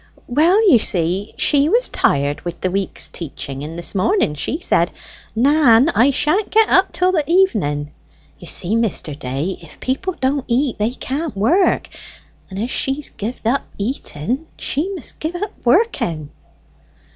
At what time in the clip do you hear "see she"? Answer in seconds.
0.79-1.69